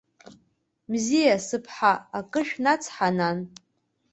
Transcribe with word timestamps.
Мзиа, 0.91 1.35
сыԥҳа, 1.47 1.93
акы 2.17 2.41
шәнацҳа, 2.47 3.09
нан! 3.17 3.37